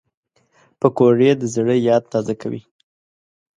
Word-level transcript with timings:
پکورې 0.79 1.31
د 1.37 1.43
زړه 1.53 1.75
یاد 1.87 2.03
تازه 2.11 2.33
کوي 2.41 2.61